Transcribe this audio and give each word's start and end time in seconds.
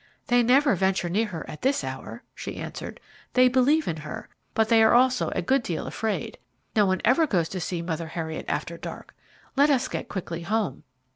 "They 0.29 0.41
never 0.41 0.73
venture 0.73 1.09
near 1.09 1.27
her 1.27 1.47
at 1.47 1.61
this 1.61 1.83
hour," 1.83 2.23
she 2.33 2.55
answered. 2.55 2.99
"They 3.33 3.47
believe 3.47 3.87
in 3.87 3.97
her, 3.97 4.29
but 4.55 4.67
they 4.67 4.81
are 4.81 4.95
also 4.95 5.29
a 5.35 5.43
good 5.43 5.61
deal 5.61 5.85
afraid. 5.85 6.39
No 6.75 6.87
one 6.87 7.01
ever 7.05 7.27
goes 7.27 7.47
to 7.49 7.59
see 7.59 7.83
Mother 7.83 8.07
Heriot 8.07 8.45
after 8.47 8.77
dark. 8.79 9.13
Let 9.55 9.69
us 9.69 9.87
get 9.87 10.09
quickly 10.09 10.41
home." 10.41 10.81